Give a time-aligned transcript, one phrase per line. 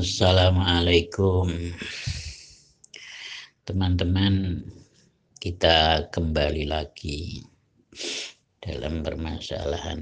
[0.00, 1.44] Assalamualaikum.
[3.68, 4.64] Teman-teman
[5.36, 7.44] kita kembali lagi
[8.64, 10.00] dalam permasalahan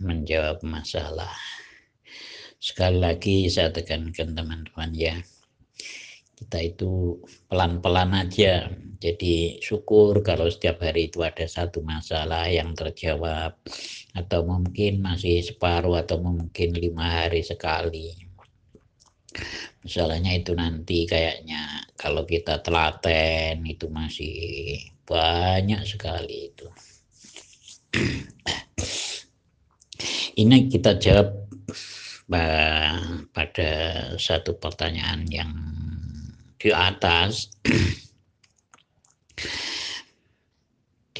[0.00, 1.28] menjawab masalah.
[2.56, 5.20] Sekali lagi saya tekankan teman-teman ya.
[6.32, 7.20] Kita itu
[7.52, 8.64] pelan-pelan aja.
[8.96, 13.60] Jadi syukur kalau setiap hari itu ada satu masalah yang terjawab
[14.16, 18.29] atau mungkin masih separuh atau mungkin lima hari sekali
[19.86, 24.34] Masalahnya itu nanti kayaknya kalau kita telaten itu masih
[25.06, 26.66] banyak sekali itu.
[30.42, 31.34] Ini kita jawab
[33.34, 33.70] pada
[34.16, 35.50] satu pertanyaan yang
[36.58, 37.50] di atas.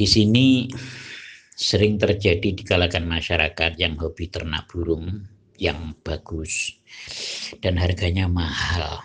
[0.01, 0.65] Di sini
[1.53, 5.21] sering terjadi di kalangan masyarakat yang hobi ternak burung
[5.61, 6.81] yang bagus
[7.61, 9.05] dan harganya mahal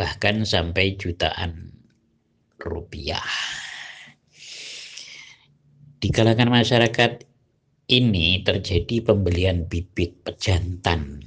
[0.00, 1.76] bahkan sampai jutaan
[2.56, 3.28] rupiah
[6.00, 7.28] di kalangan masyarakat
[7.92, 11.20] ini terjadi pembelian bibit pejantan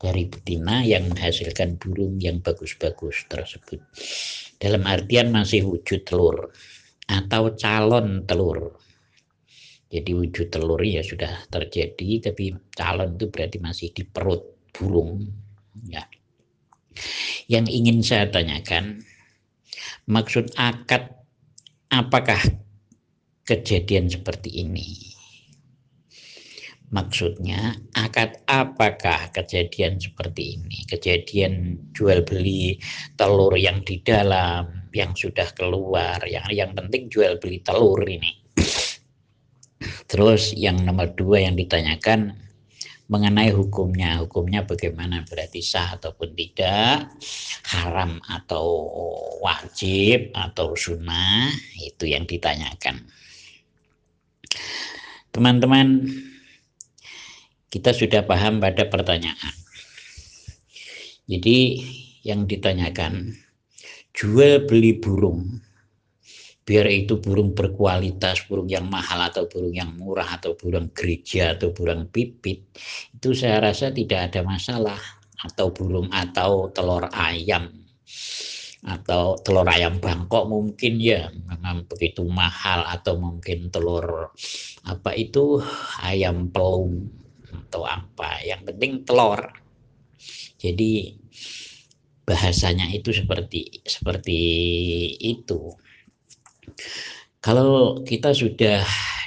[0.00, 3.84] dari betina yang menghasilkan burung yang bagus-bagus tersebut.
[4.56, 6.48] Dalam artian masih wujud telur
[7.04, 8.80] atau calon telur.
[9.90, 15.26] Jadi wujud telur ya sudah terjadi, tapi calon itu berarti masih di perut burung.
[15.90, 16.06] Ya.
[17.50, 19.02] Yang ingin saya tanyakan,
[20.06, 21.10] maksud akad
[21.90, 22.38] apakah
[23.42, 25.10] kejadian seperti ini?
[26.94, 30.86] Maksudnya akad apakah kejadian seperti ini?
[30.86, 32.78] Kejadian jual beli
[33.18, 38.38] telur yang di dalam, yang sudah keluar, yang yang penting jual beli telur ini
[40.04, 42.36] Terus yang nomor dua yang ditanyakan
[43.10, 44.22] mengenai hukumnya.
[44.22, 47.10] Hukumnya bagaimana berarti sah ataupun tidak,
[47.74, 48.64] haram atau
[49.42, 51.50] wajib atau sunnah,
[51.82, 53.02] itu yang ditanyakan.
[55.34, 56.06] Teman-teman,
[57.70, 59.54] kita sudah paham pada pertanyaan.
[61.30, 61.82] Jadi
[62.26, 63.38] yang ditanyakan,
[64.14, 65.62] jual beli burung
[66.70, 71.74] biar itu burung berkualitas, burung yang mahal atau burung yang murah atau burung gereja atau
[71.74, 72.70] burung pipit,
[73.10, 75.02] itu saya rasa tidak ada masalah.
[75.40, 77.72] Atau burung atau telur ayam
[78.80, 84.32] atau telur ayam Bangkok mungkin ya memang begitu mahal atau mungkin telur
[84.84, 85.64] apa itu
[86.04, 87.08] ayam pelung
[87.48, 88.44] atau apa.
[88.44, 89.40] Yang penting telur.
[90.60, 91.16] Jadi
[92.28, 94.38] bahasanya itu seperti seperti
[95.18, 95.72] itu
[97.40, 98.84] kalau kita sudah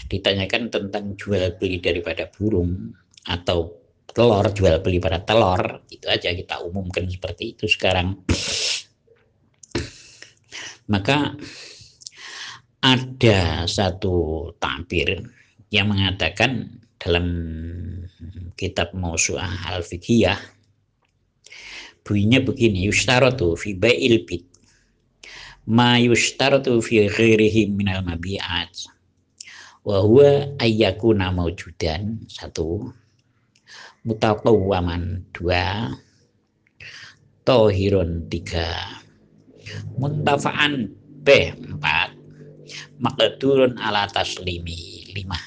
[0.08, 2.94] ditanyakan tentang jual beli daripada burung
[3.26, 3.74] atau
[4.14, 8.22] telur jual beli pada telur itu aja kita umumkan seperti itu sekarang.
[10.92, 11.34] Maka
[12.84, 15.18] ada satu tampir
[15.74, 17.26] yang mengatakan dalam
[18.53, 20.38] kitab Mausu'ah al-Fiqhiyah
[22.03, 24.53] bunyinya begini yustaratu fi bai'il bit
[25.68, 28.91] ma yushtaratu fi ghairihi minal mabi'at.
[29.84, 32.91] Wa huwa ayyakuna mawjudan satu.
[34.03, 35.91] Mutaqawwaman dua.
[37.44, 39.00] Tohirun tiga.
[40.00, 40.91] Muntafa'an
[41.23, 42.16] b empat.
[43.00, 45.40] Maqdurun ala taslimi lima.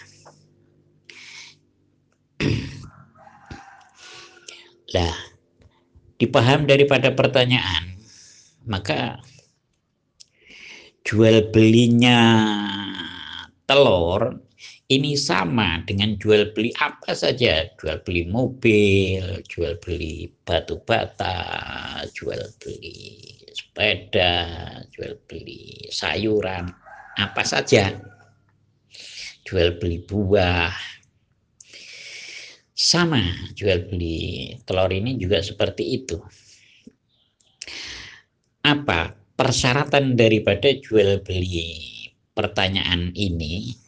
[4.93, 5.16] Lah
[6.16, 7.97] dipaham daripada pertanyaan
[8.65, 9.21] maka
[11.06, 12.19] jual belinya
[13.62, 14.43] telur
[14.91, 22.39] ini sama dengan jual beli apa saja, jual beli mobil, jual beli batu bata, jual
[22.59, 24.34] beli sepeda,
[24.94, 26.71] jual beli sayuran,
[27.19, 27.94] apa saja.
[29.47, 30.75] Jual beli buah.
[32.75, 33.23] Sama
[33.55, 36.19] jual beli telur ini juga seperti itu.
[38.67, 43.87] Apa persyaratan daripada jual beli pertanyaan ini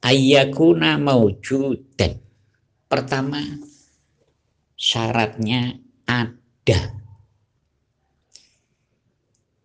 [0.00, 2.16] ayyakuna maujudan.
[2.90, 3.38] Pertama,
[4.74, 5.78] syaratnya
[6.08, 6.98] ada.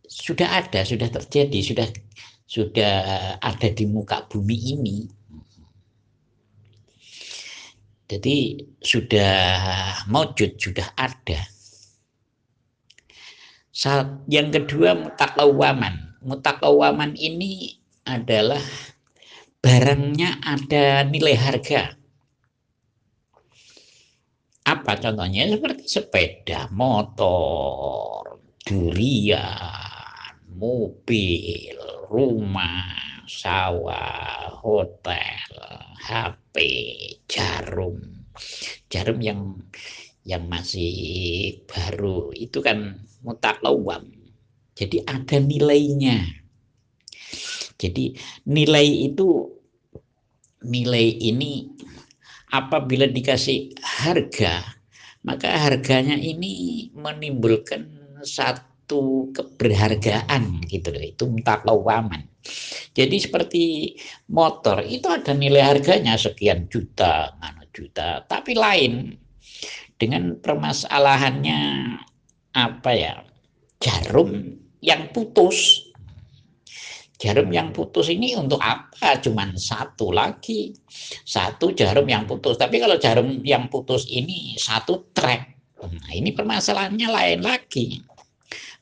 [0.06, 1.88] Sudah ada, sudah terjadi, sudah
[2.46, 2.96] sudah
[3.42, 4.98] ada di muka bumi ini.
[8.06, 9.34] Jadi sudah
[10.06, 11.55] maujud, sudah ada
[14.32, 16.16] yang kedua mutakawaman.
[16.26, 17.78] Mutakawaman ini
[18.08, 18.62] adalah
[19.62, 21.94] barangnya ada nilai harga.
[24.66, 31.78] apa contohnya seperti sepeda motor durian mobil
[32.10, 32.90] rumah
[33.30, 35.54] sawah hotel
[36.02, 36.56] HP
[37.30, 38.26] jarum
[38.90, 39.54] jarum yang
[40.26, 44.10] yang masih baru itu kan mutaklawam
[44.74, 46.26] jadi ada nilainya
[47.76, 48.16] jadi
[48.48, 49.56] nilai itu
[50.66, 51.70] nilai ini
[52.56, 54.64] apabila dikasih harga,
[55.28, 57.86] maka harganya ini menimbulkan
[58.24, 61.04] satu keberhargaan gitu loh.
[61.04, 62.24] Itu mutakawaman.
[62.96, 63.64] Jadi seperti
[64.32, 69.18] motor itu ada nilai harganya sekian juta, mana juta, tapi lain
[70.00, 71.62] dengan permasalahannya
[72.56, 73.22] apa ya?
[73.80, 75.86] Jarum yang putus
[77.16, 79.16] Jarum yang putus ini untuk apa?
[79.24, 80.76] Cuman satu lagi.
[81.24, 82.60] Satu jarum yang putus.
[82.60, 85.56] Tapi kalau jarum yang putus ini satu track.
[85.80, 88.04] Nah, ini permasalahannya lain lagi.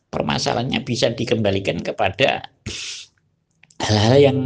[0.10, 2.42] Permasalahannya bisa dikembalikan kepada
[3.86, 4.40] hal-hal yang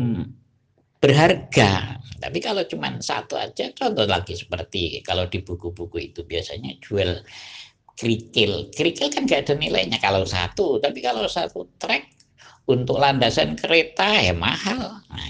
[1.00, 1.97] berharga.
[2.18, 7.22] Tapi kalau cuma satu aja, contoh lagi seperti kalau di buku-buku itu biasanya jual
[7.98, 8.74] kerikil.
[8.74, 12.10] Kerikil kan gak ada nilainya kalau satu, tapi kalau satu track
[12.68, 15.02] untuk landasan kereta ya mahal.
[15.08, 15.30] Nah,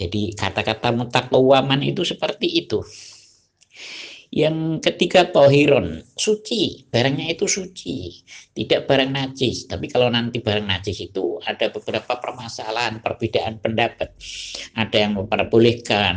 [0.00, 2.80] jadi kata-kata mutakwaman itu seperti itu.
[4.30, 8.22] Yang ketiga tohiron, suci, barangnya itu suci,
[8.54, 9.66] tidak barang najis.
[9.66, 14.14] Tapi kalau nanti barang najis itu ada beberapa permasalahan, perbedaan pendapat.
[14.78, 16.14] Ada yang memperbolehkan,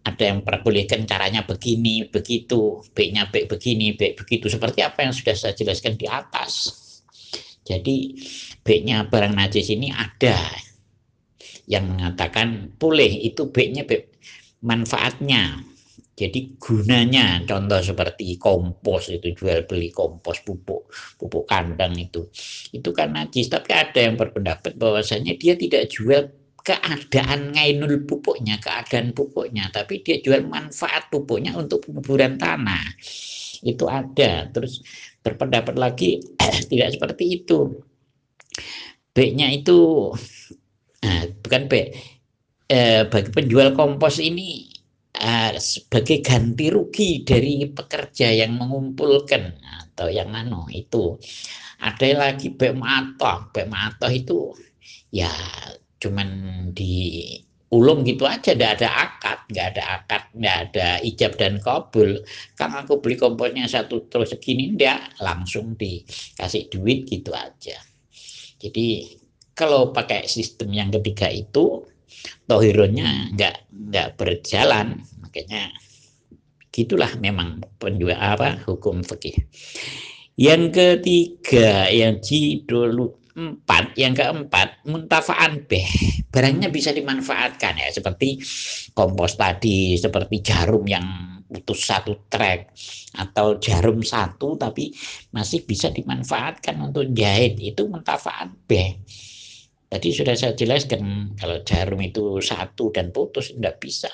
[0.00, 4.48] ada yang memperbolehkan caranya begini, begitu, B-nya B begini, B begitu.
[4.48, 6.72] Seperti apa yang sudah saya jelaskan di atas.
[7.68, 8.16] Jadi
[8.64, 10.40] B-nya barang najis ini ada
[11.68, 14.08] yang mengatakan boleh itu B-nya B,
[14.64, 15.73] manfaatnya.
[16.14, 20.86] Jadi gunanya contoh seperti kompos itu jual beli kompos pupuk
[21.18, 22.30] pupuk kandang itu
[22.70, 26.30] itu kan najis tapi ada yang berpendapat bahwasanya dia tidak jual
[26.62, 32.94] keadaan ngainul pupuknya keadaan pupuknya tapi dia jual manfaat pupuknya untuk penguburan tanah
[33.64, 34.84] itu ada terus
[35.24, 36.20] berpendapat lagi
[36.70, 37.80] tidak seperti itu.
[39.14, 40.10] B-nya itu
[41.00, 41.74] nah, bukan B.
[42.64, 44.73] Eh, bagi penjual kompos ini
[45.14, 49.54] eh, sebagai ganti rugi dari pekerja yang mengumpulkan
[49.94, 51.14] atau yang anu itu.
[51.80, 54.10] Ada lagi B matoh.
[54.10, 54.54] Itu
[55.14, 55.30] ya
[56.02, 56.28] cuman
[56.74, 57.22] di
[57.74, 62.22] ulung gitu aja, tidak ada akad, nggak ada akad, nggak ada ijab dan kabul.
[62.54, 67.74] Kang aku beli komposnya satu terus segini, dia langsung dikasih duit gitu aja.
[68.62, 68.86] Jadi
[69.58, 71.82] kalau pakai sistem yang ketiga itu,
[72.44, 75.72] tohironya nggak nggak berjalan, makanya
[76.74, 79.46] gitulah memang penjual apa hukum fikih.
[80.34, 85.86] Yang ketiga yang jidulu empat yang keempat muntafaan beh.
[86.30, 88.42] Barangnya bisa dimanfaatkan ya seperti
[88.94, 91.06] kompos tadi seperti jarum yang
[91.46, 92.74] putus satu trek
[93.14, 94.90] atau jarum satu tapi
[95.30, 97.58] masih bisa dimanfaatkan untuk jahit.
[97.62, 98.90] Itu muntafaan beh
[99.94, 104.10] tadi sudah saya jelaskan kalau jarum itu satu dan putus tidak bisa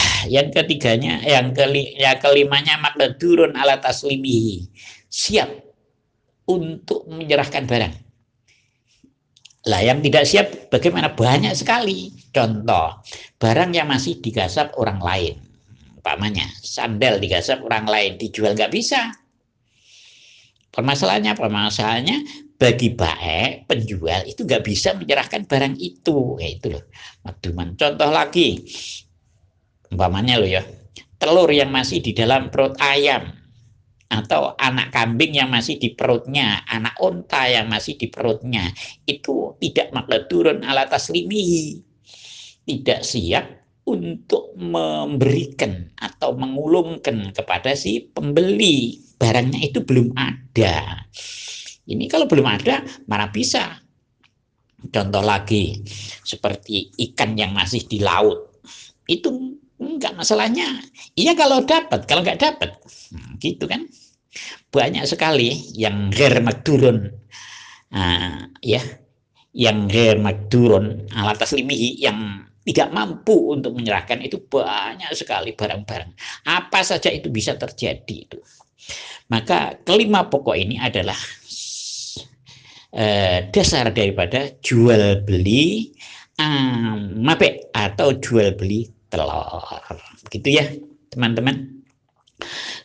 [0.32, 4.64] yang ketiganya yang keli, yang kelimanya makna turun alat aslimihi
[5.12, 5.66] siap
[6.46, 7.94] untuk menyerahkan barang.
[9.66, 11.10] Lah yang tidak siap bagaimana?
[11.10, 12.14] Banyak sekali.
[12.30, 13.02] Contoh,
[13.42, 15.34] barang yang masih digasap orang lain.
[15.98, 19.10] Umpamanya, sandal digasap orang lain, dijual nggak bisa.
[20.70, 26.40] Permasalahannya, permasalahannya bagi baik penjual itu nggak bisa menyerahkan barang itu.
[26.40, 26.84] Ya itu loh.
[27.24, 27.76] Maduman.
[27.76, 28.64] Contoh lagi,
[29.92, 30.62] umpamanya loh ya,
[31.20, 33.32] telur yang masih di dalam perut ayam
[34.06, 38.70] atau anak kambing yang masih di perutnya, anak onta yang masih di perutnya,
[39.02, 39.90] itu tidak
[40.30, 41.82] turun alat taslimihi.
[42.66, 43.46] Tidak siap
[43.86, 48.98] untuk memberikan atau mengulungkan kepada si pembeli.
[49.16, 51.06] Barangnya itu belum ada.
[51.86, 53.78] Ini kalau belum ada, mana bisa?
[54.90, 55.82] Contoh lagi,
[56.26, 58.58] seperti ikan yang masih di laut.
[59.06, 60.80] Itu Enggak masalahnya.
[61.12, 62.80] Iya kalau dapat, kalau enggak dapat.
[63.12, 63.84] Nah, gitu kan.
[64.72, 67.12] Banyak sekali yang ger makdurun.
[67.92, 68.80] Nah, ya,
[69.56, 76.12] yang ger makdurun alat taslimihi yang tidak mampu untuk menyerahkan itu banyak sekali barang-barang.
[76.48, 78.38] Apa saja itu bisa terjadi itu.
[79.28, 81.16] Maka kelima pokok ini adalah
[82.94, 85.94] eh, dasar daripada jual beli
[86.38, 87.24] um,
[87.74, 89.64] atau jual beli telur.
[90.28, 90.66] Begitu ya,
[91.10, 91.76] teman-teman.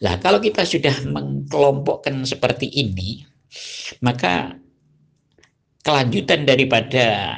[0.02, 3.28] Nah, kalau kita sudah mengkelompokkan seperti ini,
[4.00, 4.56] maka
[5.84, 7.36] kelanjutan daripada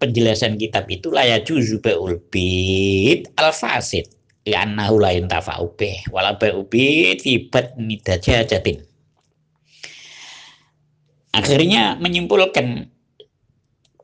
[0.00, 4.08] penjelasan kitab itu ya juzu beul bid al fasid
[4.48, 8.80] li'annahu la yuntafa'u bih wala ba'u bid fi batni dajajatin
[11.34, 12.86] akhirnya menyimpulkan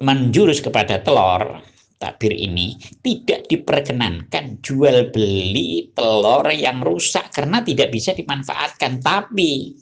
[0.02, 1.62] menjurus kepada telur
[2.00, 9.78] takbir ini tidak diperkenankan jual beli telur yang rusak karena tidak bisa dimanfaatkan tapi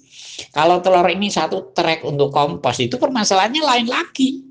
[0.52, 4.44] kalau telur ini satu trek untuk kompos itu permasalahannya lain lagi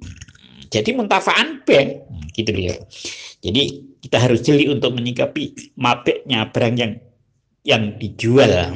[0.67, 1.69] jadi muntafaan B
[2.35, 2.75] gitu ya.
[3.41, 3.63] Jadi
[4.03, 6.93] kita harus jeli untuk menyikapi mabeknya barang yang
[7.63, 8.75] yang dijual.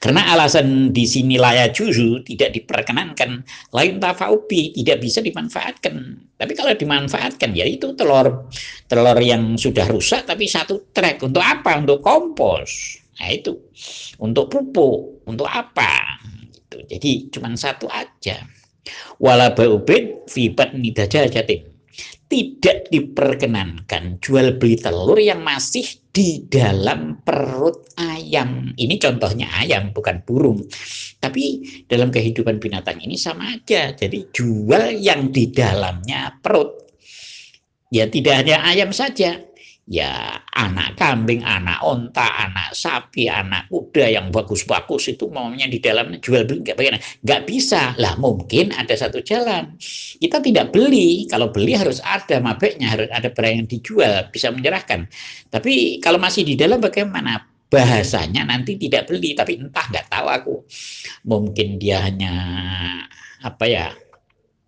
[0.00, 3.44] Karena alasan di sini layak juzu tidak diperkenankan,
[3.76, 5.94] lain tafaubi tidak bisa dimanfaatkan.
[6.40, 8.48] Tapi kalau dimanfaatkan ya itu telur
[8.88, 11.76] telur yang sudah rusak tapi satu trek untuk apa?
[11.76, 12.96] Untuk kompos.
[13.20, 13.52] Nah itu
[14.16, 16.20] untuk pupuk, untuk apa?
[16.48, 16.76] Gitu.
[16.88, 18.40] Jadi cuma satu aja
[19.20, 21.68] wala ba'ubin fi batni dajajatin
[22.30, 25.82] tidak diperkenankan jual beli telur yang masih
[26.14, 27.90] di dalam perut
[28.30, 28.70] ayam.
[28.78, 30.62] Ini contohnya ayam, bukan burung.
[31.18, 33.90] Tapi dalam kehidupan binatang ini sama aja.
[33.90, 36.78] Jadi jual yang di dalamnya perut.
[37.90, 39.34] Ya tidak hanya ayam saja,
[39.90, 46.22] ya anak kambing, anak onta, anak sapi, anak kuda yang bagus-bagus itu maunya di dalamnya
[46.22, 47.02] jual beli nggak bagaimana?
[47.26, 47.98] Nggak bisa.
[47.98, 49.74] Lah mungkin ada satu jalan.
[50.22, 51.26] Kita tidak beli.
[51.26, 55.10] Kalau beli harus ada mabeknya, harus ada barang yang dijual, bisa menyerahkan.
[55.50, 57.49] Tapi kalau masih di dalam bagaimana?
[57.70, 60.54] Bahasanya nanti tidak beli, tapi entah nggak tahu aku.
[61.24, 62.34] Mungkin dia hanya
[63.40, 63.86] apa ya?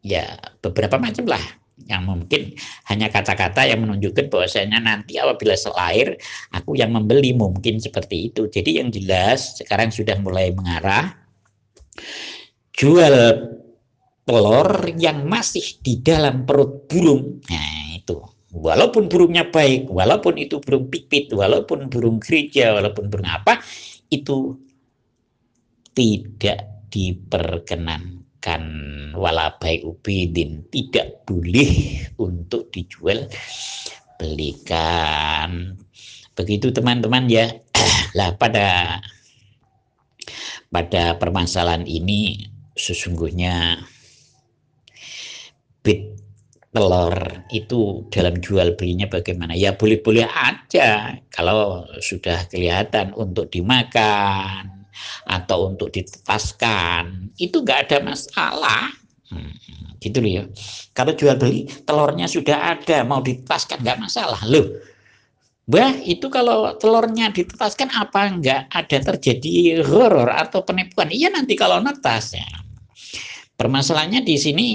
[0.03, 1.43] Ya beberapa macam lah
[1.87, 2.55] yang mungkin
[2.91, 6.15] hanya kata-kata yang menunjukkan bahwasanya nanti apabila selair
[6.55, 8.47] aku yang membeli mungkin seperti itu.
[8.47, 11.17] Jadi yang jelas sekarang sudah mulai mengarah
[12.77, 13.15] jual
[14.23, 17.43] telur yang masih di dalam perut burung.
[17.51, 18.17] Nah, itu.
[18.53, 23.65] Walaupun burungnya baik, walaupun itu burung pipit, walaupun burung gereja, walaupun burung apa,
[24.13, 24.61] itu
[25.97, 28.63] tidak diperkenan kan
[29.15, 33.31] wala baik ubidin tidak boleh untuk dijual
[34.19, 35.79] belikan.
[36.35, 37.49] Begitu teman-teman ya.
[38.19, 38.99] Lah pada
[40.69, 43.81] pada permasalahan ini sesungguhnya
[45.85, 46.12] bit
[46.73, 47.15] telur
[47.53, 49.53] itu dalam jual belinya bagaimana?
[49.53, 51.21] Ya boleh-boleh aja.
[51.29, 54.89] Kalau sudah kelihatan untuk dimakan
[55.29, 58.89] atau untuk ditetaskan itu nggak ada masalah.
[59.29, 59.53] Hmm,
[60.01, 60.45] gitu loh ya.
[60.97, 64.41] Kalau jual beli telurnya sudah ada mau ditetaskan nggak masalah.
[64.49, 64.93] Loh
[65.63, 71.07] Bah, itu kalau telurnya ditetaskan apa enggak ada terjadi horor atau penipuan?
[71.07, 72.45] Iya nanti kalau netas ya.
[73.55, 74.69] Permasalahannya di sini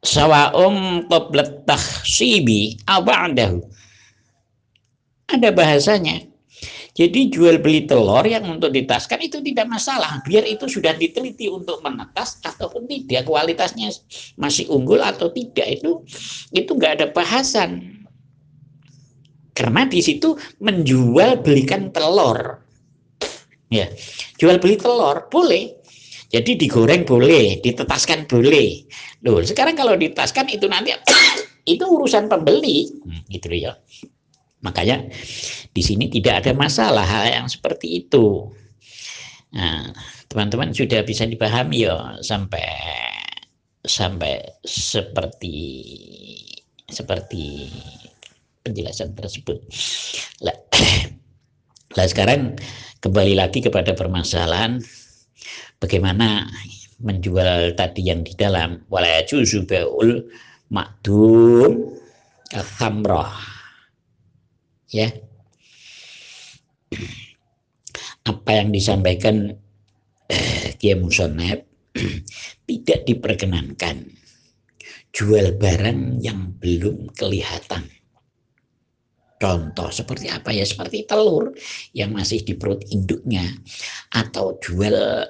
[0.00, 3.60] sawaung qablat tahsibi aba'dahu.
[5.30, 6.30] Ada bahasanya
[7.00, 10.20] jadi jual beli telur yang untuk ditaskan itu tidak masalah.
[10.20, 13.24] Biar itu sudah diteliti untuk menetas ataupun tidak.
[13.24, 13.88] Kualitasnya
[14.36, 16.04] masih unggul atau tidak itu
[16.52, 18.04] itu nggak ada bahasan.
[19.56, 22.60] Karena di situ menjual belikan telur.
[23.72, 23.88] Ya,
[24.36, 25.79] jual beli telur boleh.
[26.30, 28.86] Jadi digoreng boleh, ditetaskan boleh.
[29.26, 30.94] Loh, sekarang kalau ditetaskan itu nanti
[31.74, 33.74] itu urusan pembeli, hmm, gitu ya.
[34.62, 35.10] Makanya
[35.74, 38.46] di sini tidak ada masalah hal yang seperti itu.
[39.50, 39.90] Nah,
[40.30, 42.62] teman-teman sudah bisa dipahami ya sampai
[43.82, 45.56] sampai seperti
[46.86, 47.66] seperti
[48.62, 49.58] penjelasan tersebut.
[50.46, 50.54] Lah,
[51.98, 52.54] lah sekarang
[53.02, 54.78] kembali lagi kepada permasalahan
[55.80, 56.48] bagaimana
[57.00, 58.84] menjual tadi yang di dalam?
[58.92, 60.28] Walaya juzu beul
[60.70, 61.96] makdum
[62.52, 63.34] khamrah
[64.90, 65.08] ya.
[68.26, 69.54] Apa yang disampaikan
[70.28, 71.64] eh, Kiai Musoneb
[72.68, 74.06] tidak diperkenankan.
[75.10, 77.82] Jual barang yang belum kelihatan.
[79.40, 80.54] Contoh seperti apa?
[80.54, 80.62] Ya?
[80.62, 81.50] Seperti telur
[81.96, 83.42] yang masih di perut induknya.
[84.14, 85.26] Atau jual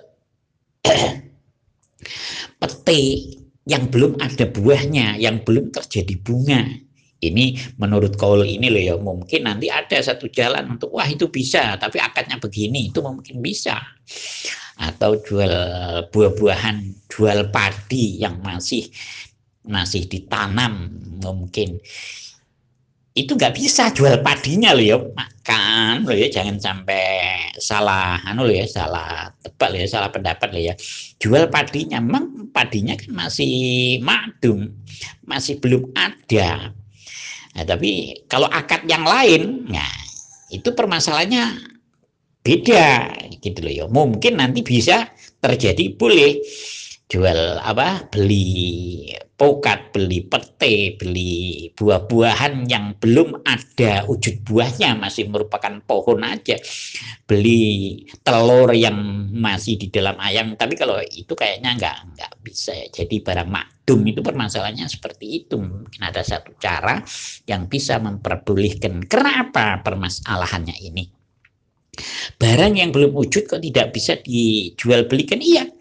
[2.61, 3.03] pete
[3.69, 6.63] yang belum ada buahnya, yang belum terjadi bunga.
[7.21, 11.77] Ini menurut kaul ini loh ya mungkin nanti ada satu jalan untuk wah itu bisa
[11.77, 13.77] tapi akadnya begini itu mungkin bisa.
[14.81, 15.53] Atau jual
[16.09, 18.89] buah-buahan jual padi yang masih
[19.69, 20.89] masih ditanam
[21.21, 21.77] mungkin
[23.21, 27.05] itu nggak bisa jual padinya loh ya makan loh ya jangan sampai
[27.61, 30.75] salah anu loh ya salah tebak loh ya salah pendapat loh ya.
[31.21, 34.73] Jual padinya memang padinya kan masih madum
[35.29, 36.73] masih belum ada.
[37.51, 39.93] Nah, tapi kalau akad yang lain nah
[40.49, 41.61] itu permasalahannya
[42.41, 43.13] beda
[43.45, 43.85] gitu loh ya.
[43.85, 45.13] Mungkin nanti bisa
[45.45, 46.41] terjadi boleh
[47.11, 55.75] jual apa beli pokat beli pete beli buah-buahan yang belum ada wujud buahnya masih merupakan
[55.83, 56.55] pohon aja.
[57.27, 60.55] Beli telur yang masih di dalam ayam.
[60.55, 65.59] Tapi kalau itu kayaknya nggak nggak bisa jadi barang makdum itu permasalahannya seperti itu.
[65.59, 67.03] Mungkin ada satu cara
[67.51, 69.03] yang bisa memperbolehkan.
[69.11, 71.05] Kenapa permasalahannya ini?
[72.39, 75.43] Barang yang belum wujud kok tidak bisa dijual belikan?
[75.43, 75.80] Iya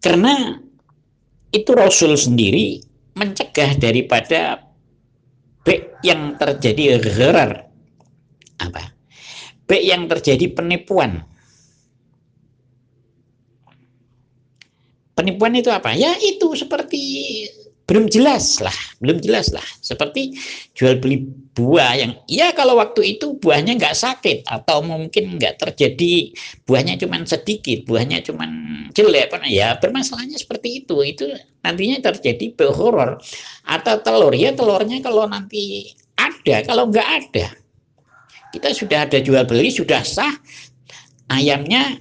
[0.00, 0.56] karena
[1.52, 2.80] itu Rasul sendiri
[3.14, 4.64] mencegah daripada
[5.66, 7.68] baik yang terjadi gharar.
[8.60, 8.96] Apa?
[9.68, 11.24] Baik yang terjadi penipuan.
[15.12, 15.92] Penipuan itu apa?
[15.92, 17.00] Ya itu seperti
[17.90, 19.66] belum jelas lah, belum jelas lah.
[19.82, 20.38] Seperti
[20.78, 21.26] jual beli
[21.58, 26.30] buah yang, ya kalau waktu itu buahnya nggak sakit atau mungkin nggak terjadi
[26.70, 28.46] buahnya cuma sedikit, buahnya cuma
[28.94, 31.02] jelek, ya bermasalahnya seperti itu.
[31.02, 31.26] Itu
[31.66, 33.18] nantinya terjadi horor
[33.66, 37.58] atau telur ya telurnya kalau nanti ada, kalau nggak ada
[38.50, 40.34] kita sudah ada jual beli sudah sah
[41.30, 41.98] ayamnya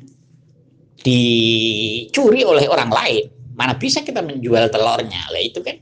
[0.99, 3.25] dicuri oleh orang lain
[3.59, 5.27] mana bisa kita menjual telurnya?
[5.35, 5.75] Lah itu kan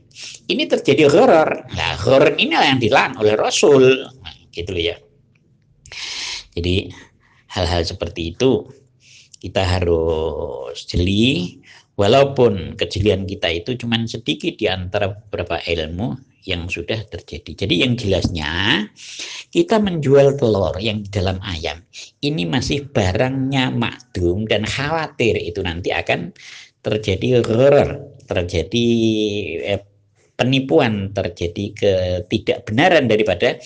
[0.50, 1.70] ini terjadi horor.
[1.78, 4.02] Nah horor ini yang dilarang oleh Rasul.
[4.18, 4.98] Nah, gitu ya.
[6.58, 6.90] Jadi
[7.54, 8.66] hal-hal seperti itu
[9.38, 11.62] kita harus jeli.
[11.98, 16.14] Walaupun kejelian kita itu cuma sedikit di antara beberapa ilmu
[16.46, 17.66] yang sudah terjadi.
[17.66, 18.86] Jadi yang jelasnya
[19.52, 21.82] kita menjual telur yang di dalam ayam
[22.24, 26.32] ini masih barangnya makdum dan khawatir itu nanti akan
[26.88, 28.86] terjadi horror, terjadi
[29.76, 29.82] eh,
[30.38, 33.58] penipuan, terjadi ketidakbenaran daripada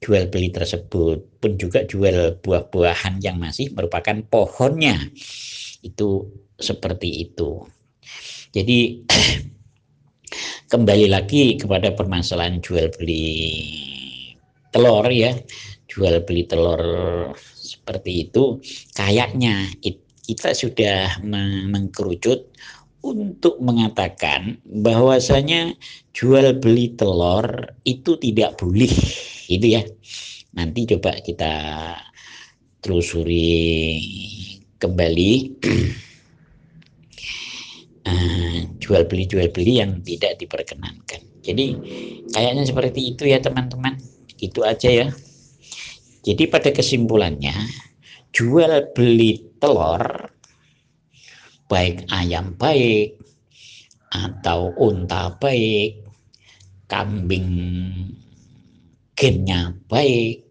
[0.00, 1.40] jual beli tersebut.
[1.40, 4.96] Pun juga jual buah-buahan yang masih merupakan pohonnya.
[5.80, 6.30] Itu
[6.60, 7.64] seperti itu.
[8.50, 8.78] Jadi
[10.72, 13.26] kembali lagi kepada permasalahan jual beli
[14.72, 15.32] telur ya.
[15.90, 16.82] Jual beli telur
[17.42, 18.62] seperti itu
[18.94, 21.18] kayaknya it, kita sudah
[21.66, 22.46] mengkerucut
[23.02, 25.74] untuk mengatakan bahwasanya
[26.14, 28.94] jual beli telur itu tidak boleh
[29.50, 29.82] itu ya.
[30.54, 31.54] Nanti coba kita
[32.78, 33.98] telusuri
[34.78, 35.32] kembali.
[38.06, 41.26] Uh, jual beli jual beli yang tidak diperkenankan.
[41.42, 41.66] Jadi
[42.30, 43.98] kayaknya seperti itu ya teman-teman.
[44.38, 45.08] Itu aja ya.
[46.20, 47.89] Jadi pada kesimpulannya
[48.30, 50.30] jual beli telur
[51.70, 53.18] baik ayam baik
[54.10, 56.02] atau unta baik
[56.90, 57.50] kambing
[59.14, 60.42] gennya baik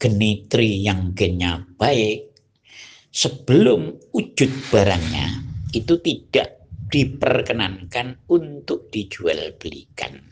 [0.00, 2.32] genitri yang gennya baik
[3.12, 5.44] sebelum wujud barangnya
[5.76, 10.29] itu tidak diperkenankan untuk dijual belikan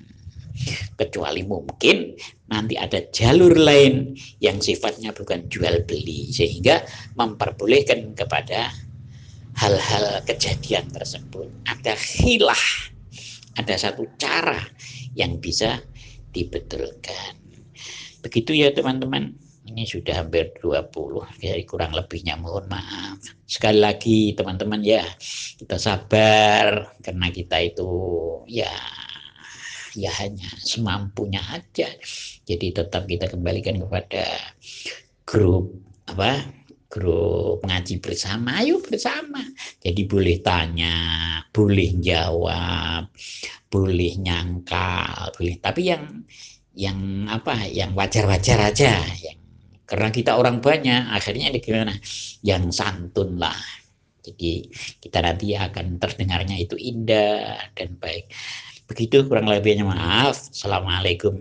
[0.98, 2.16] kecuali mungkin
[2.50, 6.82] nanti ada jalur lain yang sifatnya bukan jual beli sehingga
[7.14, 8.72] memperbolehkan kepada
[9.58, 11.50] hal-hal kejadian tersebut.
[11.66, 12.64] Ada hilah
[13.58, 14.62] ada satu cara
[15.18, 15.82] yang bisa
[16.30, 17.34] dibetulkan.
[18.22, 19.34] Begitu ya teman-teman.
[19.68, 23.20] Ini sudah hampir 20 jadi kurang lebihnya mohon maaf.
[23.44, 25.04] Sekali lagi teman-teman ya
[25.60, 27.92] kita sabar karena kita itu
[28.48, 28.72] ya
[29.98, 30.14] ya
[30.62, 31.90] semampunya aja.
[32.46, 34.24] Jadi tetap kita kembalikan kepada
[35.26, 35.74] grup
[36.06, 36.46] apa
[36.88, 38.62] grup ngaji bersama.
[38.62, 39.42] Ayo bersama.
[39.82, 40.96] Jadi boleh tanya
[41.50, 43.10] boleh jawab
[43.68, 45.60] boleh nyangkal boleh.
[45.60, 46.24] Tapi yang
[46.78, 49.04] yang apa yang wajar-wajar aja.
[49.18, 49.38] Yang
[49.88, 51.96] karena kita orang banyak akhirnya gimana?
[52.40, 53.56] Yang santun lah.
[54.28, 54.68] Jadi
[55.00, 58.28] kita nanti akan terdengarnya itu indah dan baik
[58.88, 60.48] Begitu kurang lebihnya maaf.
[60.48, 61.36] Assalamualaikum.